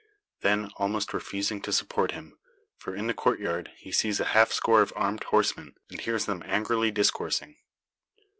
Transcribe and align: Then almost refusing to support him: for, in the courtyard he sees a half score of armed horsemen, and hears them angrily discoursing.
Then 0.39 0.71
almost 0.77 1.13
refusing 1.13 1.61
to 1.61 1.71
support 1.71 2.09
him: 2.13 2.35
for, 2.75 2.95
in 2.95 3.05
the 3.05 3.13
courtyard 3.13 3.69
he 3.77 3.91
sees 3.91 4.19
a 4.19 4.25
half 4.33 4.51
score 4.51 4.81
of 4.81 4.91
armed 4.95 5.25
horsemen, 5.25 5.75
and 5.91 6.01
hears 6.01 6.25
them 6.25 6.41
angrily 6.43 6.89
discoursing. 6.89 7.57